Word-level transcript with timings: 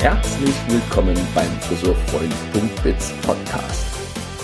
Herzlich 0.00 0.54
willkommen 0.68 1.16
beim 1.34 1.50
Friseurfreund.biz 1.60 3.12
Podcast. 3.22 3.86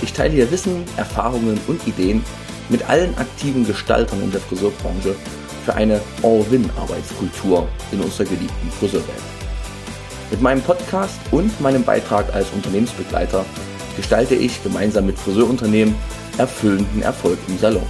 Ich 0.00 0.12
teile 0.12 0.32
hier 0.32 0.50
Wissen, 0.50 0.84
Erfahrungen 0.96 1.60
und 1.66 1.86
Ideen 1.86 2.24
mit 2.68 2.88
allen 2.88 3.18
aktiven 3.18 3.66
Gestaltern 3.66 4.22
in 4.22 4.30
der 4.30 4.40
Friseurbranche 4.40 5.16
für 5.64 5.74
eine 5.74 6.00
All-Win-Arbeitskultur 6.22 7.68
in 7.92 8.00
unserer 8.00 8.24
geliebten 8.24 8.70
Friseurwelt. 8.78 9.22
Mit 10.30 10.40
meinem 10.40 10.62
Podcast 10.62 11.18
und 11.30 11.60
meinem 11.60 11.82
Beitrag 11.82 12.32
als 12.32 12.50
Unternehmensbegleiter 12.50 13.44
gestalte 13.96 14.34
ich 14.34 14.62
gemeinsam 14.62 15.06
mit 15.06 15.18
Friseurunternehmen 15.18 15.94
erfüllenden 16.38 17.02
Erfolg 17.02 17.38
im 17.48 17.58
Salon. 17.58 17.86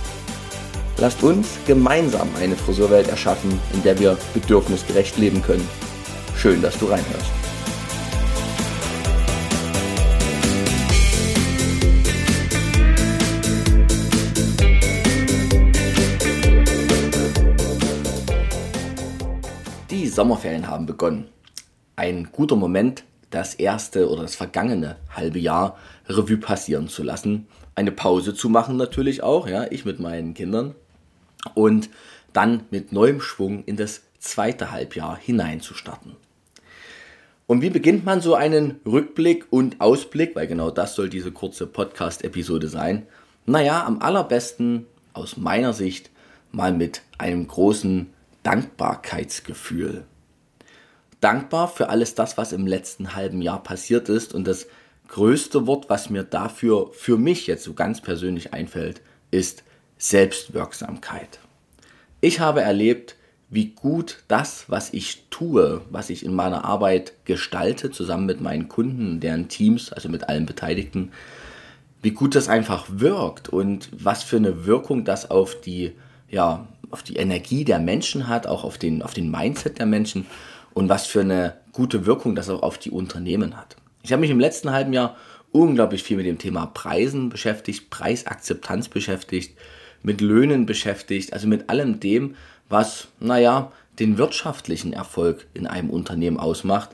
Lasst 0.97 1.23
uns 1.23 1.59
gemeinsam 1.67 2.29
eine 2.41 2.57
Friseurwelt 2.57 3.09
erschaffen, 3.09 3.59
in 3.73 3.83
der 3.83 3.99
wir 3.99 4.19
bedürfnisgerecht 4.35 5.17
leben 5.19 5.43
können. 5.43 5.67
Schön, 6.37 6.61
dass 6.63 6.79
du 6.79 6.87
reinhörst. 6.87 7.40
Sommerferien 20.21 20.69
haben 20.69 20.85
begonnen. 20.85 21.29
Ein 21.97 22.29
guter 22.31 22.55
Moment, 22.55 23.05
das 23.31 23.55
erste 23.55 24.11
oder 24.11 24.21
das 24.21 24.35
vergangene 24.35 24.97
halbe 25.17 25.39
Jahr 25.39 25.79
Revue 26.11 26.37
passieren 26.37 26.89
zu 26.89 27.03
lassen. 27.03 27.47
Eine 27.75 27.91
Pause 27.91 28.35
zu 28.35 28.51
machen 28.51 28.77
natürlich 28.77 29.23
auch, 29.23 29.49
ja, 29.49 29.65
ich 29.71 29.87
mit 29.87 29.99
meinen 29.99 30.35
Kindern. 30.35 30.75
Und 31.55 31.89
dann 32.35 32.65
mit 32.71 32.93
neuem 32.93 33.23
Schwung 33.23 33.65
in 33.65 33.79
das 33.79 34.03
zweite 34.19 34.71
Halbjahr 34.71 35.17
hineinzustarten. 35.17 36.17
Und 37.47 37.63
wie 37.63 37.71
beginnt 37.71 38.05
man 38.05 38.21
so 38.21 38.35
einen 38.35 38.79
Rückblick 38.85 39.47
und 39.49 39.81
Ausblick, 39.81 40.37
weil 40.37 40.49
genau 40.49 40.71
das 40.71 40.97
soll 40.97 41.09
diese 41.09 41.33
kurze 41.33 41.67
Podcast-Episode 41.67 42.69
sein? 42.69 43.07
Naja, 43.47 43.87
am 43.87 44.03
allerbesten 44.03 44.85
aus 45.15 45.39
meiner 45.39 45.73
Sicht 45.73 46.11
mal 46.53 46.75
mit 46.75 47.01
einem 47.17 47.47
großen 47.47 48.11
Dankbarkeitsgefühl 48.43 50.05
dankbar 51.21 51.69
für 51.69 51.89
alles 51.89 52.15
das, 52.15 52.37
was 52.37 52.53
im 52.53 52.67
letzten 52.67 53.15
halben 53.15 53.43
Jahr 53.43 53.63
passiert 53.63 54.09
ist. 54.09 54.35
Und 54.35 54.47
das 54.47 54.67
größte 55.09 55.67
Wort, 55.67 55.89
was 55.89 56.11
mir 56.11 56.25
dafür 56.25 56.91
für 56.93 57.17
mich 57.17 57.47
jetzt 57.47 57.65
so 57.65 57.75
ganz 57.75 58.01
persönlich 58.01 58.53
einfällt, 58.53 59.03
ist 59.31 59.63
Selbstwirksamkeit. 59.99 61.41
Ich 62.21 62.41
habe 62.41 62.63
erlebt, 62.63 63.17
wie 63.49 63.69
gut 63.69 64.23
das, 64.29 64.65
was 64.69 64.93
ich 64.93 65.27
tue, 65.31 65.83
was 65.91 66.11
ich 66.11 66.25
in 66.25 66.35
meiner 66.35 66.65
Arbeit 66.65 67.15
gestalte, 67.25 67.91
zusammen 67.91 68.27
mit 68.27 68.41
meinen 68.41 68.69
Kunden, 68.69 69.21
deren 69.21 69.49
Teams, 69.49 69.93
also 69.93 70.09
mit 70.09 70.29
allen 70.29 70.47
Beteiligten, 70.47 71.11
wie 72.03 72.13
gut 72.13 72.35
das 72.35 72.49
einfach 72.49 72.87
wirkt 72.89 73.49
und 73.49 73.91
was 73.93 74.23
für 74.23 74.37
eine 74.37 74.65
Wirkung 74.67 75.05
das 75.05 75.31
auf 75.31 75.61
die, 75.61 75.93
ja, 76.31 76.67
auf 76.91 77.03
die 77.03 77.17
Energie 77.17 77.65
der 77.65 77.79
Menschen 77.79 78.29
hat, 78.29 78.47
auch 78.47 78.65
auf 78.65 78.79
den, 78.79 79.03
auf 79.03 79.15
den 79.15 79.31
Mindset 79.31 79.79
der 79.79 79.87
Menschen 79.87 80.27
und 80.75 80.89
was 80.89 81.07
für 81.07 81.21
eine 81.21 81.57
gute 81.73 82.07
Wirkung 82.07 82.35
das 82.35 82.49
auch 82.49 82.63
auf 82.63 82.79
die 82.79 82.91
Unternehmen 82.91 83.57
hat. 83.57 83.77
Ich 84.03 84.13
habe 84.13 84.21
mich 84.21 84.31
im 84.31 84.41
letzten 84.41 84.71
halben 84.71 84.93
Jahr 84.93 85.17
unglaublich 85.53 86.03
viel 86.03 86.17
mit 86.17 86.27
dem 86.27 86.39
Thema 86.39 86.67
Preisen 86.67 87.29
beschäftigt, 87.29 87.91
Preisakzeptanz 87.91 88.89
beschäftigt, 88.89 89.57
mit 90.03 90.21
Löhnen 90.21 90.67
beschäftigt, 90.67 91.33
also 91.33 91.47
mit 91.47 91.69
allem 91.69 92.01
dem, 92.01 92.37
was, 92.69 93.09
naja, 93.19 93.73
den 93.99 94.17
wirtschaftlichen 94.17 94.93
Erfolg 94.93 95.47
in 95.53 95.67
einem 95.67 95.91
Unternehmen 95.91 96.39
ausmacht. 96.39 96.91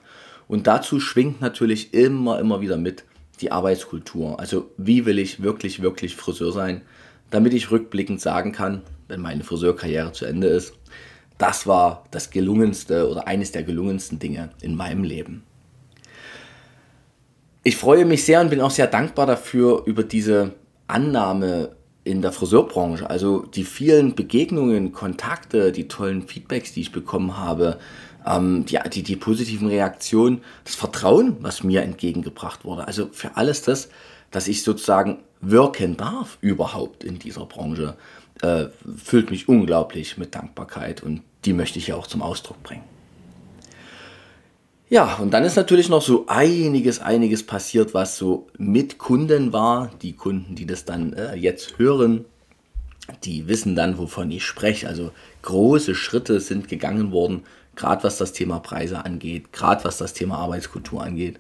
Und 0.49 0.67
dazu 0.67 1.01
schwingt 1.01 1.41
natürlich 1.41 1.95
immer, 1.95 2.39
immer 2.39 2.61
wieder 2.61 2.77
mit 2.77 3.05
die 3.41 3.53
Arbeitskultur. 3.53 4.41
Also 4.41 4.71
wie 4.77 5.05
will 5.07 5.19
ich 5.19 5.43
wirklich, 5.43 5.83
wirklich 5.83 6.17
Friseur 6.17 6.53
sein, 6.53 6.83
damit 7.31 7.55
ich 7.55 7.71
rückblickend 7.71 8.21
sagen 8.21 8.53
kann, 8.53 8.83
wenn 9.09 9.21
meine 9.21 9.45
Friseurkarriere 9.45 10.13
zu 10.13 10.25
Ende 10.25 10.49
ist, 10.49 10.75
das 11.39 11.67
war 11.67 12.05
das 12.11 12.31
gelungenste 12.31 13.09
oder 13.11 13.27
eines 13.27 13.53
der 13.53 13.63
gelungensten 13.63 14.19
Dinge 14.19 14.51
in 14.63 14.75
meinem 14.75 15.05
Leben. 15.05 15.43
Ich 17.63 17.77
freue 17.77 18.05
mich 18.05 18.25
sehr 18.25 18.41
und 18.41 18.51
bin 18.51 18.61
auch 18.61 18.71
sehr 18.71 18.87
dankbar 18.87 19.27
dafür 19.27 19.83
über 19.87 20.03
diese 20.03 20.53
Annahme 20.87 21.71
in 22.05 22.23
der 22.23 22.31
Friseurbranche. 22.31 23.11
Also 23.11 23.41
die 23.41 23.65
vielen 23.65 24.15
Begegnungen, 24.15 24.93
Kontakte, 24.93 25.73
die 25.73 25.89
tollen 25.89 26.23
Feedbacks, 26.29 26.73
die 26.73 26.83
ich 26.83 26.93
bekommen 26.93 27.37
habe, 27.37 27.79
ähm, 28.25 28.65
die, 28.67 28.79
die, 28.93 29.03
die 29.03 29.17
positiven 29.17 29.67
Reaktionen, 29.67 30.43
das 30.65 30.77
Vertrauen, 30.77 31.37
was 31.41 31.65
mir 31.65 31.83
entgegengebracht 31.83 32.65
wurde. 32.65 32.87
Also 32.87 33.09
für 33.11 33.37
alles 33.37 33.63
das, 33.63 33.89
dass 34.31 34.47
ich 34.47 34.63
sozusagen 34.63 35.19
wirken 35.41 35.97
darf 35.97 36.39
überhaupt 36.41 37.05
in 37.05 37.19
dieser 37.19 37.47
Branche 37.47 37.97
äh, 38.43 38.67
füllt 38.97 39.31
mich 39.31 39.49
unglaublich 39.49 40.19
mit 40.19 40.35
Dankbarkeit 40.35 41.03
und 41.03 41.23
die 41.45 41.53
möchte 41.53 41.79
ich 41.79 41.89
ja 41.89 41.97
auch 41.97 42.07
zum 42.07 42.23
Ausdruck 42.23 42.63
bringen. 42.63 42.85
Ja, 44.89 45.17
und 45.17 45.33
dann 45.33 45.43
ist 45.45 45.57
natürlich 45.57 45.89
noch 45.89 46.03
so 46.03 46.27
einiges, 46.29 47.01
einiges 47.01 47.45
passiert, 47.45 47.93
was 47.93 48.17
so 48.17 48.47
mit 48.57 48.99
Kunden 48.99 49.53
war. 49.53 49.91
Die 50.01 50.13
Kunden, 50.13 50.55
die 50.55 50.67
das 50.67 50.85
dann 50.85 51.13
äh, 51.13 51.35
jetzt 51.35 51.79
hören, 51.79 52.25
die 53.25 53.49
wissen 53.49 53.75
dann, 53.75 53.99
wovon 53.99 54.31
ich 54.31 54.45
spreche. 54.45 54.87
Also 54.87 55.11
große 55.43 55.97
Schritte 55.97 56.39
sind 56.39 56.69
gegangen 56.69 57.11
worden, 57.11 57.43
gerade 57.75 58.05
was 58.05 58.17
das 58.19 58.33
Thema 58.33 58.61
Preise 58.61 59.05
angeht, 59.05 59.53
gerade 59.53 59.83
was 59.85 59.99
das 59.99 60.13
Thema 60.13 60.39
Arbeitskultur 60.39 61.03
angeht. 61.03 61.39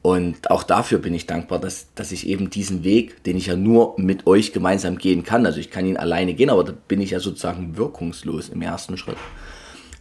Und 0.00 0.50
auch 0.50 0.62
dafür 0.62 0.98
bin 0.98 1.12
ich 1.12 1.26
dankbar, 1.26 1.58
dass, 1.58 1.92
dass 1.94 2.12
ich 2.12 2.26
eben 2.28 2.50
diesen 2.50 2.84
Weg, 2.84 3.24
den 3.24 3.36
ich 3.36 3.46
ja 3.46 3.56
nur 3.56 3.94
mit 3.98 4.26
euch 4.26 4.52
gemeinsam 4.52 4.96
gehen 4.96 5.24
kann, 5.24 5.44
also 5.44 5.58
ich 5.58 5.70
kann 5.70 5.86
ihn 5.86 5.96
alleine 5.96 6.34
gehen, 6.34 6.50
aber 6.50 6.64
da 6.64 6.72
bin 6.72 7.00
ich 7.00 7.10
ja 7.10 7.20
sozusagen 7.20 7.76
wirkungslos 7.76 8.48
im 8.48 8.62
ersten 8.62 8.96
Schritt. 8.96 9.16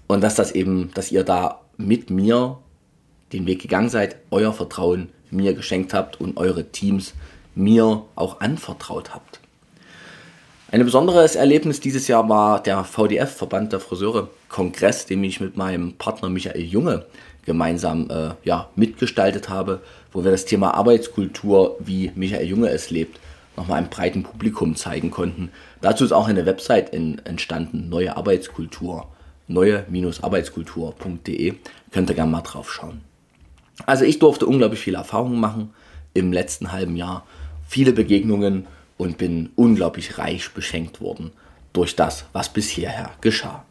Und 0.06 0.22
dass 0.22 0.36
das 0.36 0.52
eben, 0.52 0.92
dass 0.94 1.12
ihr 1.12 1.24
da 1.24 1.62
mit 1.78 2.10
mir 2.10 2.60
den 3.34 3.46
Weg 3.46 3.62
gegangen 3.62 3.90
seid, 3.90 4.18
euer 4.32 4.54
Vertrauen 4.54 5.10
mir 5.32 5.54
geschenkt 5.54 5.94
habt 5.94 6.22
und 6.22 6.38
eure 6.38 6.72
Teams 6.72 7.14
mir 7.56 8.04
auch 8.16 8.40
anvertraut 8.40 9.14
habt. 9.14 9.42
Ein 10.70 10.84
besonderes 10.84 11.38
Erlebnis 11.38 11.80
dieses 11.80 12.10
Jahr 12.10 12.28
war 12.28 12.62
der 12.62 12.84
VDF, 12.84 13.34
Verband 13.34 13.72
der 13.72 13.80
Friseure, 13.80 14.28
Kongress, 14.50 15.06
den 15.06 15.24
ich 15.24 15.40
mit 15.40 15.56
meinem 15.56 15.94
Partner 15.94 16.28
Michael 16.28 16.62
Junge 16.62 17.06
gemeinsam 17.46 18.10
äh, 18.10 18.32
ja, 18.44 18.70
mitgestaltet 18.76 19.48
habe, 19.48 19.80
wo 20.12 20.26
wir 20.26 20.32
das 20.32 20.44
Thema 20.44 20.74
Arbeitskultur, 20.74 21.78
wie 21.80 22.12
Michael 22.16 22.48
Junge 22.48 22.68
es 22.68 22.90
lebt, 22.90 23.22
nochmal 23.56 23.78
einem 23.78 23.90
breiten 23.90 24.24
Publikum 24.24 24.76
zeigen 24.76 25.10
konnten. 25.10 25.54
Dazu 25.80 26.04
ist 26.04 26.12
auch 26.12 26.28
eine 26.28 26.46
Website 26.46 26.90
in, 26.90 27.20
entstanden, 27.20 27.88
Neue 27.88 28.18
Arbeitskultur, 28.18 29.08
neue-arbeitskultur.de. 29.48 31.54
Könnt 31.92 32.10
ihr 32.10 32.16
gerne 32.16 32.32
mal 32.32 32.42
drauf 32.42 32.74
schauen. 32.74 33.00
Also 33.86 34.04
ich 34.04 34.20
durfte 34.20 34.46
unglaublich 34.46 34.82
viele 34.82 34.98
Erfahrungen 34.98 35.40
machen 35.40 35.74
im 36.14 36.34
letzten 36.34 36.74
halben 36.74 36.98
Jahr, 36.98 37.26
viele 37.70 37.94
Begegnungen 37.94 38.68
und 38.98 39.18
bin 39.18 39.52
unglaublich 39.56 40.18
reich 40.18 40.52
beschenkt 40.52 41.02
worden 41.02 41.32
durch 41.74 41.96
das, 41.96 42.26
was 42.34 42.50
bisher 42.50 43.12
geschah. 43.22 43.66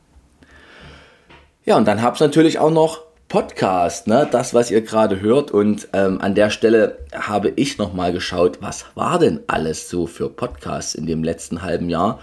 Ja, 1.64 1.76
und 1.76 1.86
dann 1.86 1.98
ich 1.98 2.20
natürlich 2.20 2.58
auch 2.58 2.70
noch 2.70 3.02
Podcast, 3.28 4.06
ne? 4.06 4.28
das, 4.30 4.54
was 4.54 4.70
ihr 4.70 4.82
gerade 4.82 5.20
hört. 5.20 5.50
Und 5.50 5.88
ähm, 5.92 6.20
an 6.20 6.36
der 6.36 6.50
Stelle 6.50 6.98
habe 7.12 7.52
ich 7.56 7.76
nochmal 7.76 8.12
geschaut, 8.12 8.58
was 8.60 8.84
war 8.94 9.18
denn 9.18 9.40
alles 9.48 9.90
so 9.90 10.06
für 10.06 10.28
Podcasts 10.28 10.94
in 10.94 11.06
dem 11.06 11.24
letzten 11.24 11.62
halben 11.62 11.90
Jahr. 11.90 12.20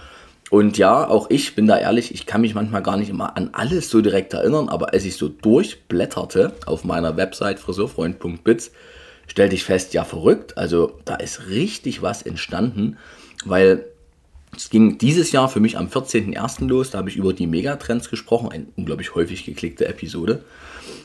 Und 0.49 0.77
ja, 0.77 1.07
auch 1.07 1.29
ich 1.29 1.56
bin 1.56 1.67
da 1.67 1.77
ehrlich, 1.77 2.13
ich 2.13 2.25
kann 2.25 2.41
mich 2.41 2.56
manchmal 2.56 2.83
gar 2.83 2.95
nicht 2.95 3.09
immer 3.09 3.35
an 3.35 3.49
alles 3.53 3.89
so 3.89 4.01
direkt 4.01 4.33
erinnern, 4.33 4.69
aber 4.69 4.94
als 4.94 5.03
ich 5.03 5.17
so 5.17 5.27
durchblätterte 5.27 6.53
auf 6.65 6.83
meiner 6.83 7.17
Website 7.17 7.59
friseurfreund.biz, 7.59 8.71
stellte 9.27 9.55
ich 9.55 9.63
fest, 9.63 9.93
ja 9.93 10.03
verrückt, 10.03 10.57
also 10.57 10.99
da 11.05 11.15
ist 11.15 11.47
richtig 11.47 12.01
was 12.01 12.21
entstanden, 12.21 12.97
weil 13.45 13.85
es 14.55 14.69
ging 14.69 14.97
dieses 14.97 15.31
Jahr 15.31 15.49
für 15.49 15.59
mich 15.59 15.77
am 15.77 15.87
14.01. 15.87 16.67
los, 16.67 16.91
da 16.91 16.99
habe 16.99 17.09
ich 17.09 17.15
über 17.15 17.33
die 17.33 17.47
Megatrends 17.47 18.09
gesprochen, 18.09 18.51
eine 18.51 18.67
unglaublich 18.75 19.15
häufig 19.15 19.45
geklickte 19.45 19.87
Episode. 19.87 20.43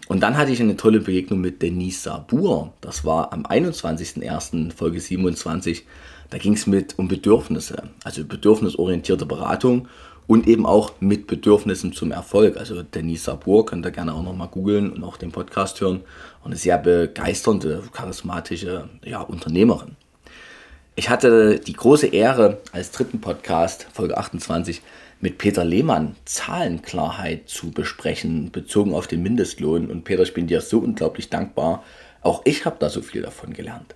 Und 0.06 0.20
dann 0.20 0.36
hatte 0.36 0.52
ich 0.52 0.60
eine 0.60 0.76
tolle 0.76 1.00
Begegnung 1.00 1.40
mit 1.40 1.62
Denise 1.62 2.02
Sabur. 2.02 2.74
Das 2.80 3.04
war 3.04 3.32
am 3.32 3.46
21.01. 3.46 4.72
Folge 4.72 5.00
27. 5.00 5.86
Da 6.30 6.38
ging 6.38 6.54
es 6.54 6.66
mit 6.66 6.98
um 6.98 7.08
Bedürfnisse, 7.08 7.84
also 8.04 8.24
bedürfnisorientierte 8.24 9.24
Beratung. 9.24 9.88
Und 10.28 10.46
eben 10.46 10.66
auch 10.66 10.92
mit 11.00 11.26
Bedürfnissen 11.26 11.92
zum 11.92 12.12
Erfolg. 12.12 12.58
Also 12.58 12.82
Denise 12.82 13.25
Sabur 13.25 13.66
könnt 13.66 13.84
ihr 13.84 13.90
gerne 13.90 14.14
auch 14.14 14.22
nochmal 14.22 14.48
googeln 14.48 14.92
und 14.92 15.02
auch 15.02 15.16
den 15.16 15.32
Podcast 15.32 15.80
hören. 15.80 16.02
Und 16.44 16.52
eine 16.52 16.56
sehr 16.56 16.78
begeisternde, 16.78 17.82
charismatische 17.92 18.88
ja, 19.04 19.22
Unternehmerin. 19.22 19.96
Ich 20.94 21.08
hatte 21.08 21.58
die 21.58 21.72
große 21.72 22.08
Ehre, 22.08 22.58
als 22.72 22.90
dritten 22.90 23.20
Podcast, 23.20 23.86
Folge 23.92 24.19
28, 24.19 24.82
mit 25.20 25.38
Peter 25.38 25.64
Lehmann 25.64 26.14
Zahlenklarheit 26.26 27.48
zu 27.48 27.70
besprechen, 27.70 28.52
bezogen 28.52 28.94
auf 28.94 29.06
den 29.06 29.22
Mindestlohn. 29.22 29.90
Und 29.90 30.04
Peter, 30.04 30.22
ich 30.22 30.34
bin 30.34 30.46
dir 30.46 30.60
so 30.60 30.80
unglaublich 30.80 31.30
dankbar. 31.30 31.82
Auch 32.20 32.42
ich 32.44 32.66
habe 32.66 32.76
da 32.78 32.90
so 32.90 33.00
viel 33.00 33.22
davon 33.22 33.54
gelernt. 33.54 33.94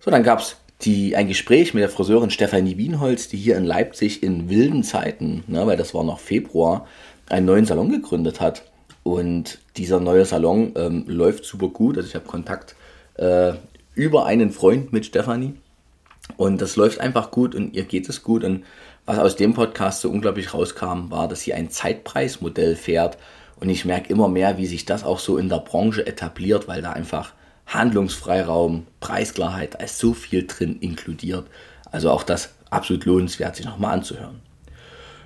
So, 0.00 0.10
dann 0.10 0.22
gab 0.22 0.40
es 0.40 0.56
die, 0.84 1.16
ein 1.16 1.28
Gespräch 1.28 1.74
mit 1.74 1.82
der 1.82 1.88
Friseurin 1.88 2.30
Stefanie 2.30 2.76
Wienholz, 2.76 3.28
die 3.28 3.36
hier 3.36 3.56
in 3.56 3.64
Leipzig 3.64 4.22
in 4.22 4.48
wilden 4.48 4.82
Zeiten, 4.82 5.44
ne, 5.46 5.66
weil 5.66 5.76
das 5.76 5.94
war 5.94 6.04
noch 6.04 6.18
Februar, 6.18 6.86
einen 7.28 7.46
neuen 7.46 7.66
Salon 7.66 7.90
gegründet 7.90 8.40
hat. 8.40 8.64
Und 9.02 9.58
dieser 9.76 10.00
neue 10.00 10.24
Salon 10.24 10.72
ähm, 10.76 11.04
läuft 11.06 11.44
super 11.44 11.68
gut. 11.68 11.96
Also 11.96 12.08
ich 12.08 12.14
habe 12.14 12.26
Kontakt 12.26 12.74
äh, 13.16 13.52
über 13.94 14.24
einen 14.26 14.50
Freund 14.50 14.92
mit 14.92 15.06
Stefanie. 15.06 15.54
Und 16.36 16.62
das 16.62 16.76
läuft 16.76 17.00
einfach 17.00 17.30
gut 17.30 17.54
und 17.54 17.74
ihr 17.74 17.84
geht 17.84 18.08
es 18.08 18.22
gut. 18.22 18.44
Und 18.44 18.64
was 19.04 19.18
aus 19.18 19.36
dem 19.36 19.52
Podcast 19.52 20.00
so 20.00 20.10
unglaublich 20.10 20.54
rauskam, 20.54 21.10
war, 21.10 21.28
dass 21.28 21.42
sie 21.42 21.52
ein 21.52 21.70
Zeitpreismodell 21.70 22.76
fährt. 22.76 23.18
Und 23.60 23.68
ich 23.68 23.84
merke 23.84 24.10
immer 24.10 24.28
mehr, 24.28 24.56
wie 24.56 24.66
sich 24.66 24.86
das 24.86 25.04
auch 25.04 25.18
so 25.18 25.36
in 25.36 25.50
der 25.50 25.58
Branche 25.58 26.06
etabliert, 26.06 26.66
weil 26.66 26.80
da 26.80 26.92
einfach 26.92 27.34
Handlungsfreiraum, 27.66 28.86
Preisklarheit, 29.00 29.74
da 29.74 29.78
ist 29.78 29.98
so 29.98 30.12
viel 30.12 30.46
drin 30.46 30.78
inkludiert. 30.80 31.46
Also 31.90 32.10
auch 32.10 32.22
das 32.22 32.54
absolut 32.70 33.04
lohnenswert, 33.04 33.56
sich 33.56 33.64
nochmal 33.64 33.94
anzuhören. 33.94 34.40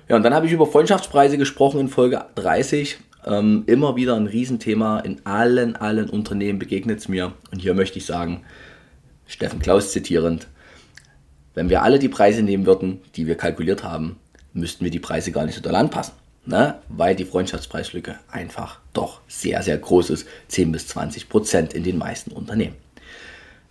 Ja, 0.07 0.15
und 0.15 0.23
dann 0.23 0.33
habe 0.33 0.45
ich 0.45 0.51
über 0.51 0.65
Freundschaftspreise 0.65 1.37
gesprochen 1.37 1.79
in 1.79 1.87
Folge 1.87 2.25
30. 2.35 2.97
Ähm, 3.25 3.63
immer 3.67 3.95
wieder 3.95 4.15
ein 4.15 4.27
Riesenthema. 4.27 4.99
In 4.99 5.25
allen, 5.25 5.75
allen 5.75 6.09
Unternehmen 6.09 6.59
begegnet 6.59 6.99
es 6.99 7.07
mir. 7.07 7.33
Und 7.51 7.59
hier 7.59 7.73
möchte 7.73 7.99
ich 7.99 8.05
sagen, 8.05 8.43
Steffen 9.27 9.59
Klaus 9.59 9.91
zitierend, 9.91 10.47
wenn 11.53 11.69
wir 11.69 11.83
alle 11.83 11.99
die 11.99 12.09
Preise 12.09 12.41
nehmen 12.41 12.65
würden, 12.65 13.01
die 13.15 13.27
wir 13.27 13.35
kalkuliert 13.35 13.83
haben, 13.83 14.17
müssten 14.53 14.83
wir 14.83 14.91
die 14.91 14.99
Preise 14.99 15.31
gar 15.31 15.45
nicht 15.45 15.55
so 15.55 15.61
doll 15.61 15.75
anpassen 15.75 16.13
ne? 16.45 16.79
weil 16.89 17.15
die 17.15 17.25
Freundschaftspreislücke 17.25 18.15
einfach 18.31 18.79
doch 18.93 19.21
sehr, 19.27 19.61
sehr 19.63 19.77
groß 19.77 20.09
ist, 20.09 20.27
10 20.47 20.71
bis 20.71 20.87
20 20.87 21.29
Prozent 21.29 21.73
in 21.73 21.83
den 21.83 21.97
meisten 21.97 22.31
Unternehmen. 22.31 22.75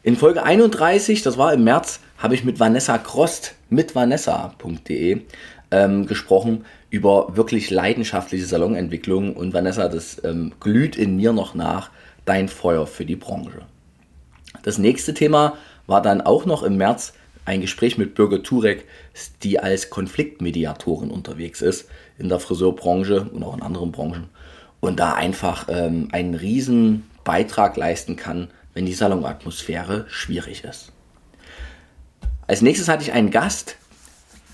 In 0.03 0.17
Folge 0.17 0.43
31, 0.43 1.23
das 1.23 1.37
war 1.39 1.53
im 1.53 1.65
März, 1.65 2.01
habe 2.19 2.35
ich 2.35 2.45
mit 2.45 2.61
Vanessa 2.61 2.99
Krost, 2.99 3.55
mit 3.69 3.95
vanessa.de, 3.95 5.23
ähm, 5.71 6.07
gesprochen 6.07 6.65
über 6.89 7.37
wirklich 7.37 7.71
leidenschaftliche 7.71 8.47
Salonentwicklung 8.47 9.37
und 9.37 9.53
Vanessa, 9.53 9.89
das 9.89 10.23
ähm, 10.25 10.53
glüht 10.61 10.97
in 10.97 11.17
mir 11.17 11.33
noch 11.33 11.55
nach, 11.55 11.91
dein 12.25 12.49
Feuer 12.49 12.87
für 12.87 13.05
die 13.05 13.17
Branche. 13.17 13.63
Das 14.63 14.79
nächste 14.79 15.15
Thema 15.15 15.57
war 15.87 16.01
dann 16.01 16.21
auch 16.21 16.47
noch 16.47 16.63
im 16.63 16.77
März 16.77 17.13
ein 17.45 17.61
Gespräch 17.61 17.99
mit 17.99 18.15
Birgit 18.15 18.45
Turek, 18.45 18.85
die 19.43 19.59
als 19.59 19.91
Konfliktmediatorin 19.91 21.11
unterwegs 21.11 21.63
ist 21.63 21.89
in 22.19 22.29
der 22.29 22.41
Friseurbranche 22.41 23.29
und 23.33 23.43
auch 23.43 23.57
in 23.57 23.63
anderen 23.63 23.93
Branchen 23.93 24.29
und 24.81 25.01
da 25.01 25.15
einfach 25.15 25.67
ähm, 25.69 26.09
einen 26.13 26.35
riesen 26.35 27.09
Beitrag 27.25 27.77
leisten 27.77 28.17
kann, 28.17 28.49
wenn 28.75 28.87
die 28.87 28.95
Salonatmosphäre 28.95 30.07
schwierig 30.09 30.65
ist. 30.65 30.93
Als 32.47 32.63
nächstes 32.63 32.89
hatte 32.89 33.03
ich 33.03 33.13
einen 33.13 33.31
Gast, 33.31 33.77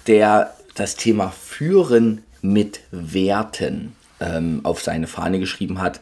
der 0.06 0.54
das 0.74 0.96
Thema 0.96 1.30
Führen 1.30 2.22
mit 2.42 2.80
Werten 2.90 3.94
ähm, 4.20 4.60
auf 4.64 4.82
seine 4.82 5.06
Fahne 5.06 5.38
geschrieben 5.38 5.80
hat. 5.80 6.00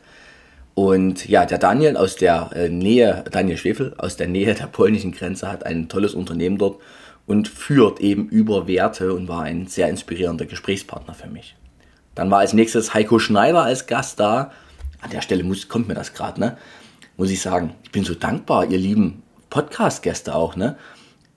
Und 0.74 1.28
ja, 1.28 1.44
der 1.44 1.58
Daniel 1.58 1.96
aus 1.96 2.16
der 2.16 2.50
äh, 2.54 2.68
Nähe, 2.68 3.24
Daniel 3.30 3.58
Schwefel 3.58 3.94
aus 3.98 4.16
der 4.16 4.28
Nähe 4.28 4.54
der 4.54 4.66
polnischen 4.66 5.12
Grenze 5.12 5.50
hat 5.50 5.66
ein 5.66 5.88
tolles 5.88 6.14
Unternehmen 6.14 6.56
dort 6.56 6.80
und 7.26 7.48
führt 7.48 8.00
eben 8.00 8.28
über 8.28 8.66
Werte 8.66 9.14
und 9.14 9.28
war 9.28 9.42
ein 9.42 9.66
sehr 9.66 9.88
inspirierender 9.88 10.46
Gesprächspartner 10.46 11.14
für 11.14 11.28
mich. 11.28 11.56
Dann 12.14 12.30
war 12.30 12.40
als 12.40 12.52
nächstes 12.52 12.94
Heiko 12.94 13.18
Schneider 13.18 13.62
als 13.62 13.86
Gast 13.86 14.20
da. 14.20 14.52
An 15.00 15.10
der 15.10 15.22
Stelle 15.22 15.44
muss, 15.44 15.68
kommt 15.68 15.88
mir 15.88 15.94
das 15.94 16.14
gerade, 16.14 16.40
ne? 16.40 16.56
Muss 17.16 17.30
ich 17.30 17.40
sagen, 17.40 17.74
ich 17.82 17.90
bin 17.90 18.04
so 18.04 18.14
dankbar, 18.14 18.66
ihr 18.66 18.78
lieben 18.78 19.22
Podcast-Gäste 19.50 20.34
auch, 20.34 20.56
ne? 20.56 20.76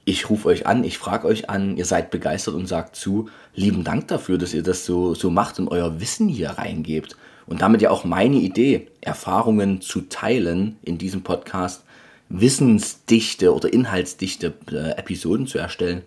Ich 0.03 0.29
rufe 0.29 0.47
euch 0.49 0.67
an, 0.67 0.83
ich 0.83 0.97
frage 0.97 1.27
euch 1.27 1.49
an, 1.49 1.77
ihr 1.77 1.85
seid 1.85 2.11
begeistert 2.11 2.53
und 2.53 2.67
sagt 2.67 2.95
zu. 2.95 3.29
Lieben 3.55 3.83
Dank 3.83 4.07
dafür, 4.07 4.37
dass 4.37 4.53
ihr 4.53 4.61
das 4.61 4.85
so, 4.85 5.15
so 5.15 5.31
macht 5.31 5.59
und 5.59 5.67
euer 5.67 5.99
Wissen 5.99 6.27
hier 6.27 6.51
reingebt 6.51 7.15
und 7.47 7.61
damit 7.61 7.81
ja 7.81 7.89
auch 7.89 8.03
meine 8.03 8.37
Idee, 8.37 8.87
Erfahrungen 9.01 9.81
zu 9.81 10.01
teilen 10.01 10.77
in 10.83 10.97
diesem 10.97 11.23
Podcast, 11.23 11.83
wissensdichte 12.29 13.53
oder 13.53 13.71
inhaltsdichte 13.71 14.53
äh, 14.71 14.97
Episoden 14.97 15.47
zu 15.47 15.57
erstellen, 15.57 16.01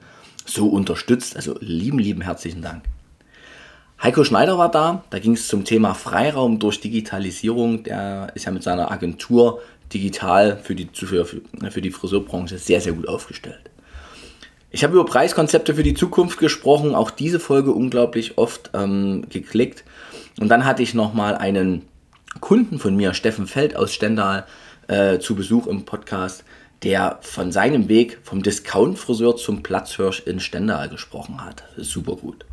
so 0.44 0.68
unterstützt. 0.68 1.36
Also 1.36 1.56
lieben, 1.60 1.98
lieben 1.98 2.22
herzlichen 2.22 2.62
Dank. 2.62 2.84
Heiko 4.02 4.22
Schneider 4.22 4.58
war 4.58 4.70
da, 4.70 5.02
da 5.10 5.18
ging 5.18 5.32
es 5.32 5.48
zum 5.48 5.64
Thema 5.64 5.94
Freiraum 5.94 6.60
durch 6.60 6.80
Digitalisierung. 6.80 7.82
Der 7.82 8.30
ist 8.34 8.44
ja 8.44 8.52
mit 8.52 8.62
seiner 8.62 8.92
Agentur 8.92 9.60
digital 9.92 10.58
für 10.62 10.74
die, 10.74 10.88
für, 10.92 11.24
für 11.24 11.80
die 11.80 11.90
Friseurbranche 11.90 12.58
sehr, 12.58 12.80
sehr 12.80 12.92
gut 12.92 13.08
aufgestellt. 13.08 13.70
Ich 14.70 14.84
habe 14.84 14.94
über 14.94 15.06
Preiskonzepte 15.06 15.74
für 15.74 15.82
die 15.82 15.94
Zukunft 15.94 16.38
gesprochen, 16.38 16.94
auch 16.94 17.10
diese 17.10 17.40
Folge 17.40 17.72
unglaublich 17.72 18.36
oft 18.36 18.70
ähm, 18.74 19.24
geklickt. 19.30 19.82
Und 20.38 20.48
dann 20.48 20.64
hatte 20.64 20.82
ich 20.82 20.94
nochmal 20.94 21.36
einen 21.36 21.82
Kunden 22.40 22.78
von 22.78 22.94
mir, 22.94 23.14
Steffen 23.14 23.46
Feld 23.46 23.74
aus 23.74 23.92
Stendal, 23.94 24.46
äh, 24.88 25.18
zu 25.18 25.34
Besuch 25.34 25.66
im 25.66 25.84
Podcast, 25.84 26.44
der 26.82 27.18
von 27.22 27.52
seinem 27.52 27.88
Weg 27.88 28.18
vom 28.22 28.42
Discount-Friseur 28.42 29.36
zum 29.36 29.62
Platzhirsch 29.62 30.20
in 30.26 30.40
Stendal 30.40 30.88
gesprochen 30.88 31.44
hat. 31.44 31.64
Super 31.76 32.16
gut. 32.16 32.44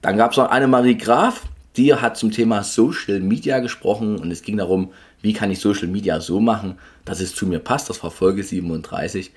Dann 0.00 0.16
gab 0.16 0.32
es 0.32 0.36
noch 0.36 0.50
Annemarie 0.50 0.96
Graf, 0.96 1.42
die 1.76 1.94
hat 1.94 2.16
zum 2.16 2.30
Thema 2.30 2.62
Social 2.62 3.20
Media 3.20 3.60
gesprochen 3.60 4.18
und 4.18 4.30
es 4.30 4.42
ging 4.42 4.56
darum, 4.56 4.92
wie 5.22 5.32
kann 5.32 5.50
ich 5.50 5.60
Social 5.60 5.88
Media 5.88 6.20
so 6.20 6.40
machen, 6.40 6.78
dass 7.04 7.20
es 7.20 7.34
zu 7.34 7.46
mir 7.46 7.60
passt. 7.60 7.88
Das 7.88 8.02
war 8.02 8.10
Folge 8.10 8.42
37. 8.42 9.30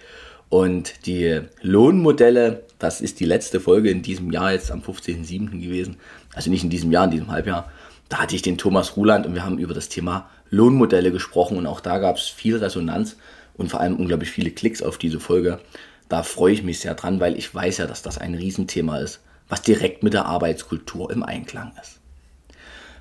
Und 0.49 1.05
die 1.05 1.41
Lohnmodelle, 1.61 2.63
das 2.79 3.01
ist 3.01 3.19
die 3.19 3.25
letzte 3.25 3.59
Folge 3.59 3.89
in 3.89 4.01
diesem 4.01 4.31
Jahr, 4.31 4.51
jetzt 4.51 4.71
am 4.71 4.81
15.07. 4.81 5.61
gewesen. 5.61 5.97
Also 6.33 6.49
nicht 6.49 6.63
in 6.63 6.69
diesem 6.69 6.91
Jahr, 6.91 7.05
in 7.05 7.11
diesem 7.11 7.31
Halbjahr. 7.31 7.71
Da 8.09 8.19
hatte 8.19 8.35
ich 8.35 8.41
den 8.41 8.57
Thomas 8.57 8.97
Ruland 8.97 9.25
und 9.25 9.33
wir 9.33 9.43
haben 9.43 9.57
über 9.57 9.73
das 9.73 9.89
Thema 9.89 10.29
Lohnmodelle 10.49 11.11
gesprochen 11.11 11.57
und 11.57 11.65
auch 11.65 11.79
da 11.79 11.97
gab 11.97 12.17
es 12.17 12.27
viel 12.27 12.57
Resonanz 12.57 13.17
und 13.55 13.69
vor 13.69 13.79
allem 13.79 13.95
unglaublich 13.95 14.29
viele 14.29 14.51
Klicks 14.51 14.81
auf 14.83 14.97
diese 14.97 15.19
Folge. 15.19 15.59
Da 16.07 16.21
freue 16.21 16.53
ich 16.53 16.63
mich 16.63 16.79
sehr 16.79 16.93
dran, 16.93 17.19
weil 17.19 17.35
ich 17.37 17.53
weiß 17.53 17.79
ja, 17.79 17.87
dass 17.87 18.03
das 18.03 18.19
ein 18.19 18.35
Riesenthema 18.35 18.99
ist, 18.99 19.21
was 19.49 19.63
direkt 19.63 20.03
mit 20.03 20.13
der 20.13 20.25
Arbeitskultur 20.25 21.11
im 21.11 21.23
Einklang 21.23 21.71
ist. 21.81 21.99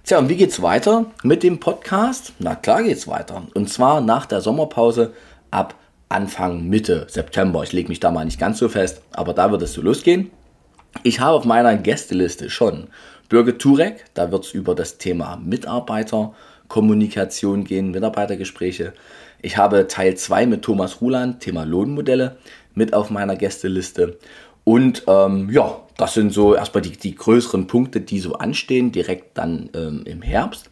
Tja, 0.05 0.19
und 0.19 0.29
wie 0.29 0.37
geht's 0.37 0.63
weiter 0.63 1.07
mit 1.23 1.43
dem 1.43 1.61
Podcast? 1.61 2.33
Na 2.39 2.55
klar 2.55 2.83
geht's 2.83 3.09
weiter. 3.09 3.43
Und 3.55 3.71
zwar 3.71 4.01
nach 4.01 4.27
der 4.27 4.41
Sommerpause 4.41 5.15
ab 5.51 5.75
Anfang, 6.09 6.69
Mitte 6.69 7.07
September. 7.09 7.63
Ich 7.63 7.73
lege 7.73 7.89
mich 7.89 8.01
da 8.01 8.11
mal 8.11 8.25
nicht 8.25 8.39
ganz 8.39 8.59
so 8.59 8.69
fest, 8.69 9.03
aber 9.13 9.33
da 9.33 9.51
wird 9.51 9.63
es 9.63 9.73
so 9.73 9.83
losgehen. 9.83 10.31
Ich 11.03 11.21
habe 11.21 11.37
auf 11.37 11.45
meiner 11.45 11.77
Gästeliste 11.77 12.51
schon 12.51 12.89
Birgit 13.29 13.59
Turek, 13.59 14.05
da 14.15 14.31
wird 14.31 14.45
es 14.45 14.53
über 14.53 14.75
das 14.75 14.99
Thema 14.99 15.37
Mitarbeiterkommunikation 15.37 17.65
gehen, 17.65 17.91
Mitarbeitergespräche. 17.91 18.93
Ich 19.43 19.57
habe 19.57 19.89
Teil 19.89 20.17
2 20.17 20.47
mit 20.47 20.63
Thomas 20.63 21.01
Ruland, 21.01 21.41
Thema 21.41 21.65
Lohnmodelle, 21.65 22.37
mit 22.75 22.95
auf 22.95 23.11
meiner 23.11 23.37
Gästeliste. 23.37 24.19
Und 24.65 25.03
ähm, 25.07 25.51
ja, 25.51 25.81
das 25.97 26.15
sind 26.15 26.33
so 26.33 26.55
erstmal 26.55 26.83
die, 26.83 26.93
die 26.93 27.15
größeren 27.15 27.67
Punkte, 27.67 28.01
die 28.01 28.21
so 28.21 28.35
anstehen, 28.35 28.93
direkt 28.93 29.37
dann 29.37 29.69
ähm, 29.75 30.03
im 30.07 30.23
Herbst. 30.23 30.71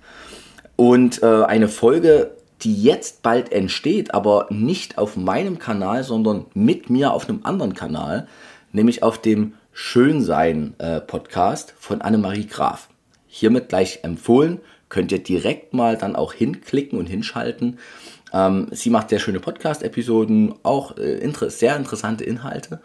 Und 0.76 1.23
äh, 1.23 1.44
eine 1.44 1.68
Folge 1.68 2.32
die 2.62 2.82
jetzt 2.82 3.23
bald 3.23 3.52
entsteht, 3.52 4.14
aber 4.14 4.47
nicht 4.50 4.99
auf 4.99 5.16
meinem 5.16 5.59
Kanal, 5.59 6.04
sondern 6.04 6.47
mit 6.54 6.90
mir 6.90 7.12
auf 7.12 7.28
einem 7.28 7.40
anderen 7.42 7.75
Kanal, 7.75 8.28
nämlich 8.73 9.02
auf 9.02 9.21
dem 9.21 9.54
Schönsein 9.73 10.75
äh, 10.79 11.00
Podcast 11.00 11.75
von 11.79 12.02
Annemarie 12.02 12.47
Graf. 12.47 12.88
Hiermit 13.26 13.71
gleich 13.71 14.00
empfohlen, 14.02 14.61
könnt 14.91 15.12
ihr 15.12 15.23
direkt 15.23 15.73
mal 15.73 15.97
dann 15.97 16.14
auch 16.14 16.35
hinklicken 16.35 16.99
und 16.99 17.07
hinschalten. 17.07 17.79
Ähm, 18.35 18.69
sie 18.71 18.91
macht 18.91 19.09
sehr 19.09 19.19
schöne 19.19 19.41
Podcast-Episoden, 19.41 20.55
auch 20.62 20.99
äh, 20.99 21.19
inter 21.19 21.49
sehr 21.49 21.76
interessante 21.76 22.25
Inhalte. 22.25 22.81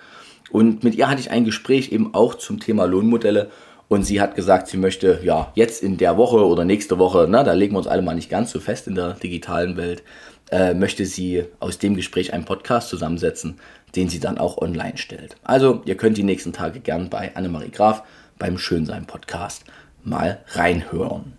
Und 0.50 0.86
mit 0.86 0.96
ihr 0.96 1.10
hatte 1.10 1.20
ich 1.20 1.30
ein 1.30 1.44
Gespräch 1.44 1.92
eben 1.92 2.14
auch 2.14 2.36
zum 2.36 2.62
Thema 2.62 2.86
Lohnmodelle 2.86 3.52
und 3.90 4.04
sie 4.04 4.22
hat 4.22 4.36
gesagt, 4.36 4.68
sie 4.68 4.78
möchte 4.78 5.20
ja 5.24 5.52
jetzt 5.56 5.84
in 5.84 5.98
der 5.98 6.18
Woche 6.18 6.46
oder 6.46 6.66
nächste 6.66 7.00
Woche, 7.00 7.28
na, 7.30 7.44
da 7.44 7.54
legen 7.54 7.74
wir 7.74 7.80
uns 7.80 7.88
alle 7.88 8.02
mal 8.02 8.16
nicht 8.16 8.30
ganz 8.30 8.52
so 8.52 8.60
fest 8.60 8.88
in 8.88 8.96
der 8.96 9.14
digitalen 9.14 9.78
Welt, 9.78 10.04
äh, 10.52 10.74
möchte 10.74 11.06
sie 11.06 11.46
aus 11.60 11.78
dem 11.78 11.96
Gespräch 11.96 12.34
einen 12.34 12.46
Podcast 12.46 12.90
zusammensetzen, 12.90 13.60
den 13.96 14.10
sie 14.10 14.20
dann 14.20 14.38
auch 14.38 14.58
online 14.58 14.98
stellt. 14.98 15.36
Also 15.44 15.82
ihr 15.86 15.96
könnt 15.96 16.18
die 16.18 16.24
nächsten 16.24 16.54
Tage 16.54 16.80
gern 16.80 17.10
bei 17.10 17.36
Annemarie 17.36 17.72
Graf 17.72 18.04
beim 18.38 18.58
Schönsein 18.58 19.06
Podcast 19.06 19.64
mal 20.04 20.40
reinhören. 20.50 21.34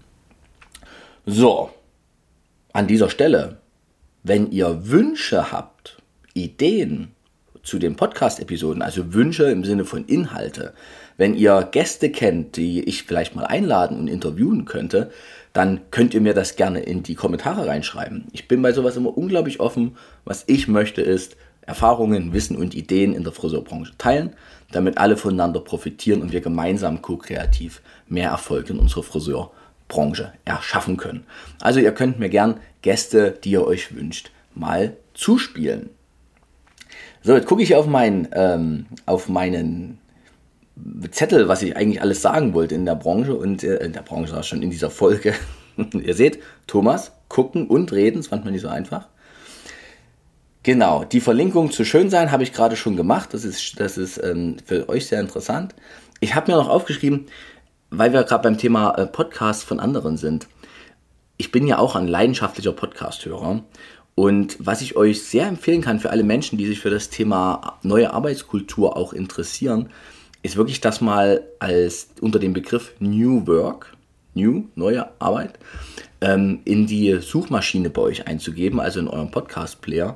So, 1.26 1.70
an 2.72 2.86
dieser 2.86 3.10
Stelle, 3.10 3.58
wenn 4.22 4.50
ihr 4.50 4.88
Wünsche 4.88 5.52
habt, 5.52 5.98
Ideen 6.34 7.12
zu 7.62 7.78
den 7.78 7.96
Podcast-Episoden, 7.96 8.82
also 8.82 9.12
Wünsche 9.12 9.44
im 9.44 9.64
Sinne 9.64 9.84
von 9.84 10.04
Inhalte, 10.06 10.72
wenn 11.16 11.34
ihr 11.34 11.68
Gäste 11.70 12.10
kennt, 12.10 12.56
die 12.56 12.82
ich 12.84 13.02
vielleicht 13.02 13.34
mal 13.34 13.44
einladen 13.44 13.98
und 13.98 14.08
interviewen 14.08 14.64
könnte, 14.64 15.10
dann 15.52 15.80
könnt 15.90 16.14
ihr 16.14 16.20
mir 16.20 16.34
das 16.34 16.56
gerne 16.56 16.80
in 16.80 17.02
die 17.02 17.16
Kommentare 17.16 17.66
reinschreiben. 17.66 18.26
Ich 18.32 18.48
bin 18.48 18.62
bei 18.62 18.72
sowas 18.72 18.96
immer 18.96 19.16
unglaublich 19.16 19.60
offen. 19.60 19.96
Was 20.24 20.44
ich 20.46 20.68
möchte 20.68 21.02
ist 21.02 21.36
Erfahrungen, 21.68 22.32
Wissen 22.32 22.56
und 22.56 22.74
Ideen 22.74 23.14
in 23.14 23.24
der 23.24 23.32
Friseurbranche 23.32 23.92
teilen, 23.98 24.32
damit 24.72 24.96
alle 24.96 25.18
voneinander 25.18 25.60
profitieren 25.60 26.22
und 26.22 26.32
wir 26.32 26.40
gemeinsam 26.40 27.02
ko-kreativ 27.02 27.82
mehr 28.08 28.30
Erfolg 28.30 28.70
in 28.70 28.78
unserer 28.78 29.02
Friseurbranche 29.02 30.32
erschaffen 30.46 30.96
können. 30.96 31.24
Also 31.60 31.78
ihr 31.78 31.92
könnt 31.92 32.18
mir 32.18 32.30
gern 32.30 32.58
Gäste, 32.80 33.38
die 33.44 33.50
ihr 33.50 33.66
euch 33.66 33.94
wünscht, 33.94 34.30
mal 34.54 34.96
zuspielen. 35.12 35.90
So, 37.22 37.34
jetzt 37.34 37.46
gucke 37.46 37.62
ich 37.62 37.74
auf, 37.74 37.86
mein, 37.86 38.28
ähm, 38.32 38.86
auf 39.04 39.28
meinen 39.28 39.98
Zettel, 41.10 41.48
was 41.48 41.62
ich 41.62 41.76
eigentlich 41.76 42.00
alles 42.00 42.22
sagen 42.22 42.54
wollte 42.54 42.76
in 42.76 42.86
der 42.86 42.94
Branche 42.94 43.34
und 43.34 43.62
äh, 43.62 43.76
in 43.84 43.92
der 43.92 44.02
Branche 44.02 44.42
schon 44.42 44.62
in 44.62 44.70
dieser 44.70 44.88
Folge. 44.88 45.34
Ihr 45.92 46.14
seht, 46.14 46.38
Thomas, 46.66 47.12
gucken 47.28 47.66
und 47.66 47.92
reden, 47.92 48.16
das 48.18 48.28
fand 48.28 48.44
man 48.44 48.54
nicht 48.54 48.62
so 48.62 48.68
einfach. 48.68 49.08
Genau, 50.68 51.02
die 51.02 51.22
Verlinkung 51.22 51.70
zu 51.70 51.82
Schönsein 51.86 52.30
habe 52.30 52.42
ich 52.42 52.52
gerade 52.52 52.76
schon 52.76 52.94
gemacht. 52.94 53.32
Das 53.32 53.42
ist, 53.42 53.80
das 53.80 53.96
ist 53.96 54.22
ähm, 54.22 54.56
für 54.66 54.86
euch 54.90 55.06
sehr 55.06 55.18
interessant. 55.18 55.74
Ich 56.20 56.34
habe 56.34 56.52
mir 56.52 56.58
noch 56.58 56.68
aufgeschrieben, 56.68 57.24
weil 57.88 58.12
wir 58.12 58.22
gerade 58.24 58.42
beim 58.42 58.58
Thema 58.58 58.90
äh, 58.98 59.06
Podcast 59.06 59.64
von 59.64 59.80
anderen 59.80 60.18
sind. 60.18 60.46
Ich 61.38 61.52
bin 61.52 61.66
ja 61.66 61.78
auch 61.78 61.96
ein 61.96 62.06
leidenschaftlicher 62.06 62.72
Podcast-Hörer. 62.72 63.64
Und 64.14 64.58
was 64.60 64.82
ich 64.82 64.94
euch 64.94 65.22
sehr 65.22 65.46
empfehlen 65.46 65.80
kann 65.80 66.00
für 66.00 66.10
alle 66.10 66.22
Menschen, 66.22 66.58
die 66.58 66.66
sich 66.66 66.80
für 66.80 66.90
das 66.90 67.08
Thema 67.08 67.78
neue 67.82 68.12
Arbeitskultur 68.12 68.94
auch 68.94 69.14
interessieren, 69.14 69.88
ist 70.42 70.58
wirklich 70.58 70.82
das 70.82 71.00
mal 71.00 71.44
als 71.60 72.10
unter 72.20 72.38
dem 72.38 72.52
Begriff 72.52 72.92
New 72.98 73.46
Work, 73.46 73.96
New, 74.34 74.66
neue 74.74 75.08
Arbeit, 75.18 75.58
ähm, 76.20 76.60
in 76.66 76.86
die 76.86 77.20
Suchmaschine 77.22 77.88
bei 77.88 78.02
euch 78.02 78.26
einzugeben, 78.26 78.80
also 78.80 79.00
in 79.00 79.08
eurem 79.08 79.30
Podcast-Player. 79.30 80.14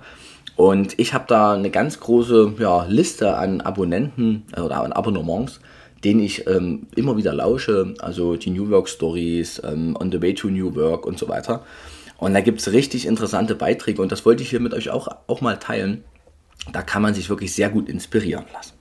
Und 0.56 0.98
ich 0.98 1.14
habe 1.14 1.24
da 1.28 1.54
eine 1.54 1.70
ganz 1.70 2.00
große 2.00 2.54
ja, 2.58 2.84
Liste 2.84 3.36
an 3.36 3.60
Abonnenten 3.60 4.44
äh, 4.54 4.60
oder 4.60 4.82
an 4.82 4.92
Abonnements, 4.92 5.60
denen 6.04 6.20
ich 6.20 6.46
ähm, 6.46 6.86
immer 6.94 7.16
wieder 7.16 7.32
lausche, 7.32 7.94
also 8.00 8.36
die 8.36 8.50
New 8.50 8.68
Work 8.70 8.88
Stories, 8.88 9.62
ähm, 9.64 9.96
On 9.98 10.10
the 10.10 10.20
Way 10.20 10.34
to 10.34 10.48
New 10.48 10.74
Work 10.74 11.06
und 11.06 11.18
so 11.18 11.28
weiter. 11.28 11.64
Und 12.18 12.34
da 12.34 12.40
gibt 12.40 12.60
es 12.60 12.72
richtig 12.72 13.06
interessante 13.06 13.54
Beiträge 13.54 14.02
und 14.02 14.12
das 14.12 14.24
wollte 14.24 14.42
ich 14.42 14.50
hier 14.50 14.60
mit 14.60 14.74
euch 14.74 14.90
auch, 14.90 15.08
auch 15.26 15.40
mal 15.40 15.58
teilen. 15.58 16.04
Da 16.72 16.82
kann 16.82 17.02
man 17.02 17.14
sich 17.14 17.28
wirklich 17.28 17.52
sehr 17.52 17.70
gut 17.70 17.88
inspirieren 17.88 18.44
lassen. 18.52 18.74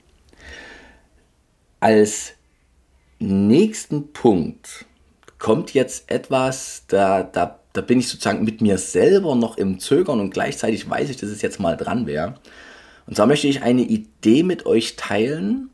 Als 1.80 2.34
nächsten 3.18 4.12
Punkt 4.12 4.86
kommt 5.38 5.74
jetzt 5.74 6.08
etwas, 6.08 6.84
da, 6.86 7.24
da, 7.24 7.58
da 7.72 7.80
bin 7.80 7.98
ich 7.98 8.08
sozusagen 8.08 8.44
mit 8.44 8.60
mir 8.60 8.78
selber 8.78 9.34
noch 9.34 9.56
im 9.56 9.78
Zögern 9.78 10.20
und 10.20 10.30
gleichzeitig 10.30 10.88
weiß 10.88 11.10
ich, 11.10 11.16
dass 11.16 11.30
es 11.30 11.42
jetzt 11.42 11.60
mal 11.60 11.76
dran 11.76 12.06
wäre. 12.06 12.34
Und 13.06 13.16
zwar 13.16 13.26
möchte 13.26 13.48
ich 13.48 13.62
eine 13.62 13.82
Idee 13.82 14.42
mit 14.42 14.66
euch 14.66 14.96
teilen, 14.96 15.70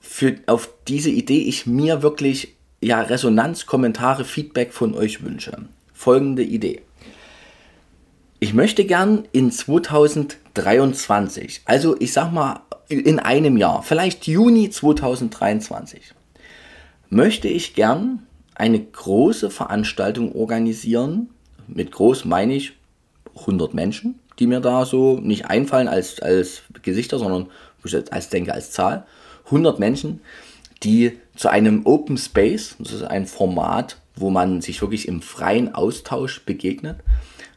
für, 0.00 0.36
auf 0.46 0.70
diese 0.86 1.10
Idee 1.10 1.42
ich 1.42 1.66
mir 1.66 2.02
wirklich 2.02 2.54
ja, 2.80 3.00
Resonanz, 3.00 3.66
Kommentare, 3.66 4.24
Feedback 4.24 4.72
von 4.72 4.94
euch 4.94 5.22
wünsche. 5.22 5.64
Folgende 5.92 6.44
Idee. 6.44 6.82
Ich 8.40 8.54
möchte 8.54 8.84
gern 8.84 9.26
in 9.32 9.50
2023, 9.50 11.62
also 11.64 11.96
ich 11.98 12.12
sag 12.12 12.32
mal 12.32 12.60
in 12.88 13.18
einem 13.18 13.56
Jahr, 13.56 13.82
vielleicht 13.82 14.28
Juni 14.28 14.70
2023, 14.70 16.14
möchte 17.10 17.48
ich 17.48 17.74
gern 17.74 18.27
eine 18.58 18.80
große 18.80 19.50
Veranstaltung 19.50 20.34
organisieren. 20.34 21.30
Mit 21.68 21.92
groß 21.92 22.24
meine 22.24 22.54
ich 22.54 22.74
100 23.40 23.72
Menschen, 23.72 24.18
die 24.38 24.46
mir 24.46 24.60
da 24.60 24.84
so 24.84 25.18
nicht 25.18 25.46
einfallen 25.46 25.88
als, 25.88 26.20
als 26.20 26.62
Gesichter, 26.82 27.18
sondern 27.18 27.46
als 28.10 28.28
denke 28.28 28.52
als 28.52 28.72
Zahl. 28.72 29.06
100 29.46 29.78
Menschen, 29.78 30.20
die 30.82 31.18
zu 31.36 31.48
einem 31.48 31.86
Open 31.86 32.18
Space, 32.18 32.76
das 32.78 32.92
ist 32.92 33.04
ein 33.04 33.26
Format, 33.26 33.96
wo 34.16 34.30
man 34.30 34.60
sich 34.60 34.82
wirklich 34.82 35.06
im 35.06 35.22
freien 35.22 35.74
Austausch 35.74 36.42
begegnet, 36.44 36.98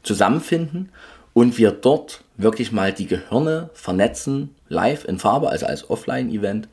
zusammenfinden 0.04 0.90
und 1.34 1.58
wir 1.58 1.72
dort 1.72 2.24
wirklich 2.38 2.72
mal 2.72 2.94
die 2.94 3.08
Gehirne 3.08 3.72
vernetzen, 3.74 4.56
live 4.70 5.06
in 5.06 5.18
Farbe, 5.18 5.50
also 5.50 5.66
als 5.66 5.90
Offline-Event 5.90 6.68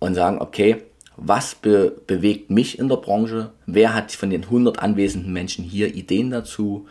und 0.00 0.14
sagen, 0.14 0.40
okay, 0.40 0.82
was 1.20 1.54
be 1.54 1.92
bewegt 2.06 2.50
mich 2.50 2.78
in 2.78 2.88
der 2.88 2.96
Branche? 2.96 3.50
Wer 3.66 3.94
hat 3.94 4.12
von 4.12 4.30
den 4.30 4.44
100 4.44 4.78
anwesenden 4.82 5.32
Menschen 5.32 5.64
hier 5.64 5.94
Ideen 5.94 6.30
dazu? 6.30 6.86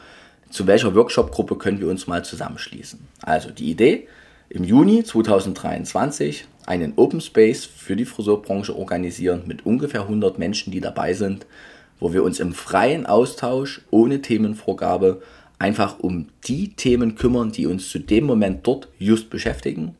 Zu 0.49 0.67
welcher 0.67 0.95
Workshop-Gruppe 0.95 1.57
können 1.57 1.79
wir 1.79 1.89
uns 1.89 2.07
mal 2.07 2.23
zusammenschließen? 2.23 2.99
Also 3.21 3.51
die 3.51 3.69
Idee, 3.69 4.07
im 4.49 4.63
Juni 4.63 5.03
2023 5.03 6.45
einen 6.65 6.93
Open 6.95 7.21
Space 7.21 7.65
für 7.65 7.95
die 7.95 8.05
Friseurbranche 8.05 8.75
organisieren 8.75 9.43
mit 9.45 9.65
ungefähr 9.65 10.01
100 10.01 10.39
Menschen, 10.39 10.71
die 10.71 10.81
dabei 10.81 11.13
sind, 11.13 11.45
wo 11.99 12.13
wir 12.13 12.23
uns 12.23 12.39
im 12.39 12.53
freien 12.53 13.05
Austausch 13.05 13.81
ohne 13.91 14.21
Themenvorgabe 14.21 15.21
einfach 15.59 15.99
um 15.99 16.27
die 16.45 16.73
Themen 16.73 17.15
kümmern, 17.15 17.51
die 17.51 17.67
uns 17.67 17.89
zu 17.89 17.99
dem 17.99 18.25
Moment 18.25 18.65
dort 18.65 18.87
just 18.97 19.29
beschäftigen. 19.29 19.95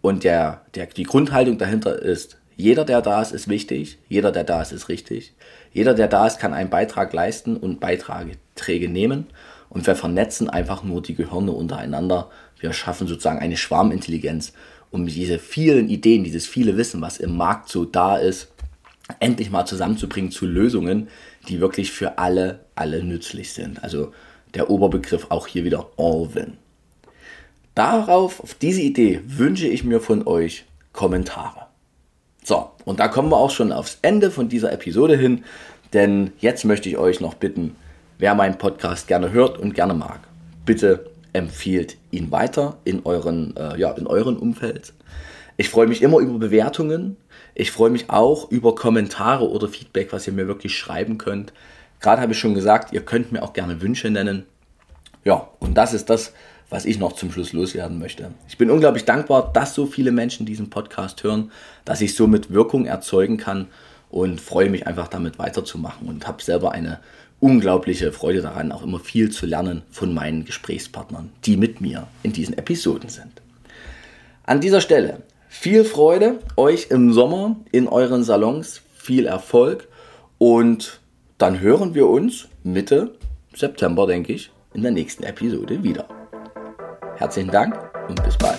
Und 0.00 0.24
der, 0.24 0.62
der, 0.74 0.86
die 0.86 1.04
Grundhaltung 1.04 1.58
dahinter 1.58 2.00
ist, 2.00 2.38
jeder, 2.56 2.84
der 2.84 3.02
da 3.02 3.20
ist, 3.20 3.32
ist 3.32 3.48
wichtig, 3.48 3.98
jeder, 4.08 4.30
der 4.30 4.44
da 4.44 4.62
ist, 4.62 4.72
ist 4.72 4.88
richtig. 4.88 5.34
Jeder, 5.72 5.94
der 5.94 6.08
da 6.08 6.26
ist, 6.26 6.38
kann 6.38 6.54
einen 6.54 6.70
Beitrag 6.70 7.12
leisten 7.12 7.56
und 7.56 7.80
Beiträge 7.80 8.88
nehmen. 8.88 9.26
Und 9.68 9.86
wir 9.86 9.96
vernetzen 9.96 10.48
einfach 10.48 10.84
nur 10.84 11.02
die 11.02 11.16
Gehirne 11.16 11.50
untereinander. 11.50 12.30
Wir 12.60 12.72
schaffen 12.72 13.08
sozusagen 13.08 13.40
eine 13.40 13.56
Schwarmintelligenz, 13.56 14.52
um 14.90 15.06
diese 15.06 15.40
vielen 15.40 15.88
Ideen, 15.88 16.22
dieses 16.22 16.46
viele 16.46 16.76
Wissen, 16.76 17.00
was 17.00 17.18
im 17.18 17.36
Markt 17.36 17.68
so 17.68 17.84
da 17.84 18.16
ist, 18.16 18.52
endlich 19.18 19.50
mal 19.50 19.66
zusammenzubringen 19.66 20.30
zu 20.30 20.46
Lösungen, 20.46 21.08
die 21.48 21.60
wirklich 21.60 21.90
für 21.90 22.18
alle, 22.18 22.60
alle 22.76 23.02
nützlich 23.02 23.52
sind. 23.52 23.82
Also 23.82 24.12
der 24.54 24.70
Oberbegriff 24.70 25.26
auch 25.30 25.48
hier 25.48 25.64
wieder 25.64 25.90
All-Win. 25.96 26.56
Darauf, 27.74 28.38
auf 28.38 28.54
diese 28.54 28.82
Idee 28.82 29.20
wünsche 29.26 29.66
ich 29.66 29.82
mir 29.82 30.00
von 30.00 30.26
euch 30.28 30.64
Kommentare. 30.92 31.66
So, 32.46 32.70
und 32.84 33.00
da 33.00 33.08
kommen 33.08 33.30
wir 33.30 33.38
auch 33.38 33.50
schon 33.50 33.72
aufs 33.72 33.98
Ende 34.02 34.30
von 34.30 34.50
dieser 34.50 34.70
Episode 34.70 35.16
hin, 35.16 35.44
denn 35.94 36.32
jetzt 36.40 36.66
möchte 36.66 36.90
ich 36.90 36.98
euch 36.98 37.18
noch 37.20 37.32
bitten, 37.32 37.74
wer 38.18 38.34
meinen 38.34 38.58
Podcast 38.58 39.08
gerne 39.08 39.32
hört 39.32 39.58
und 39.58 39.74
gerne 39.74 39.94
mag, 39.94 40.20
bitte 40.66 41.10
empfiehlt 41.32 41.96
ihn 42.10 42.30
weiter 42.30 42.76
in 42.84 43.06
euren, 43.06 43.56
äh, 43.56 43.78
ja, 43.78 43.92
in 43.92 44.06
euren 44.06 44.36
Umfeld. 44.36 44.92
Ich 45.56 45.70
freue 45.70 45.86
mich 45.86 46.02
immer 46.02 46.18
über 46.18 46.38
Bewertungen. 46.38 47.16
Ich 47.54 47.70
freue 47.70 47.88
mich 47.88 48.10
auch 48.10 48.50
über 48.50 48.74
Kommentare 48.74 49.48
oder 49.48 49.66
Feedback, 49.66 50.12
was 50.12 50.26
ihr 50.26 50.34
mir 50.34 50.46
wirklich 50.46 50.76
schreiben 50.76 51.16
könnt. 51.16 51.54
Gerade 52.00 52.20
habe 52.20 52.32
ich 52.32 52.38
schon 52.38 52.54
gesagt, 52.54 52.92
ihr 52.92 53.06
könnt 53.06 53.32
mir 53.32 53.42
auch 53.42 53.54
gerne 53.54 53.80
Wünsche 53.80 54.10
nennen. 54.10 54.44
Ja, 55.24 55.48
und 55.60 55.78
das 55.78 55.94
ist 55.94 56.10
das, 56.10 56.34
was 56.70 56.84
ich 56.84 56.98
noch 56.98 57.12
zum 57.12 57.30
Schluss 57.30 57.52
loswerden 57.52 57.98
möchte. 57.98 58.30
Ich 58.48 58.58
bin 58.58 58.70
unglaublich 58.70 59.04
dankbar, 59.04 59.50
dass 59.52 59.74
so 59.74 59.86
viele 59.86 60.12
Menschen 60.12 60.46
diesen 60.46 60.70
Podcast 60.70 61.22
hören, 61.22 61.50
dass 61.84 62.00
ich 62.00 62.14
somit 62.14 62.52
Wirkung 62.52 62.86
erzeugen 62.86 63.36
kann 63.36 63.68
und 64.10 64.40
freue 64.40 64.70
mich 64.70 64.86
einfach 64.86 65.08
damit 65.08 65.38
weiterzumachen 65.38 66.08
und 66.08 66.26
habe 66.26 66.42
selber 66.42 66.72
eine 66.72 67.00
unglaubliche 67.40 68.12
Freude 68.12 68.42
daran, 68.42 68.72
auch 68.72 68.82
immer 68.82 69.00
viel 69.00 69.30
zu 69.30 69.44
lernen 69.46 69.82
von 69.90 70.14
meinen 70.14 70.44
Gesprächspartnern, 70.44 71.30
die 71.44 71.56
mit 71.56 71.80
mir 71.80 72.06
in 72.22 72.32
diesen 72.32 72.56
Episoden 72.56 73.08
sind. 73.08 73.42
An 74.44 74.60
dieser 74.60 74.80
Stelle 74.80 75.22
viel 75.48 75.84
Freude 75.84 76.38
euch 76.56 76.88
im 76.90 77.12
Sommer 77.12 77.56
in 77.72 77.88
euren 77.88 78.24
Salons, 78.24 78.82
viel 78.96 79.26
Erfolg 79.26 79.88
und 80.38 81.00
dann 81.38 81.60
hören 81.60 81.94
wir 81.94 82.08
uns 82.08 82.48
Mitte 82.62 83.14
September, 83.54 84.06
denke 84.06 84.32
ich, 84.32 84.50
in 84.72 84.82
der 84.82 84.92
nächsten 84.92 85.22
Episode 85.22 85.82
wieder. 85.82 86.06
Herzlichen 87.16 87.50
Dank 87.50 87.76
und 88.08 88.22
bis 88.22 88.36
bald. 88.36 88.58